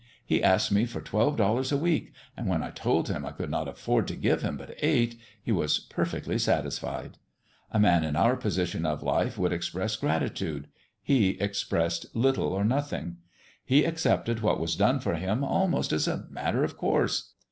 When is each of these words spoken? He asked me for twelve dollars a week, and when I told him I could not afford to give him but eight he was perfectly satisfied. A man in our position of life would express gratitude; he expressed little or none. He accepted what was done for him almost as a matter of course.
He 0.25 0.41
asked 0.43 0.71
me 0.71 0.85
for 0.87 0.99
twelve 0.99 1.37
dollars 1.37 1.71
a 1.71 1.77
week, 1.77 2.11
and 2.35 2.47
when 2.47 2.63
I 2.63 2.71
told 2.71 3.07
him 3.07 3.23
I 3.23 3.31
could 3.31 3.51
not 3.51 3.67
afford 3.67 4.07
to 4.07 4.15
give 4.15 4.41
him 4.41 4.57
but 4.57 4.73
eight 4.79 5.15
he 5.43 5.51
was 5.51 5.77
perfectly 5.77 6.39
satisfied. 6.39 7.19
A 7.69 7.79
man 7.79 8.03
in 8.03 8.15
our 8.15 8.35
position 8.35 8.83
of 8.83 9.03
life 9.03 9.37
would 9.37 9.53
express 9.53 9.95
gratitude; 9.95 10.65
he 11.03 11.39
expressed 11.39 12.07
little 12.15 12.47
or 12.47 12.63
none. 12.65 13.17
He 13.63 13.85
accepted 13.85 14.39
what 14.39 14.59
was 14.59 14.75
done 14.75 14.99
for 15.01 15.13
him 15.13 15.43
almost 15.43 15.93
as 15.93 16.07
a 16.07 16.25
matter 16.31 16.63
of 16.63 16.77
course. 16.79 17.33